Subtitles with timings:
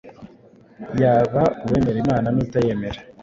[1.01, 2.99] yaba uwemera Imana n’utayemera